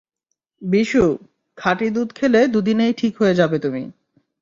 [0.61, 1.03] বিশু,
[1.57, 3.83] খাঁটি দুধ খেলে দুদিনেই ঠিক হয়ে যাবে তুমি।